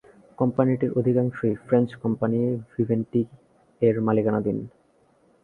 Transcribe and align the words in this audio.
কোম্পানিটির 0.37 0.91
অধিকাংশই 0.95 1.53
French 1.65 1.89
company 1.95 2.39
ভিভেনডি-এর 2.71 3.95
মালিকানাধীন। 4.01 4.57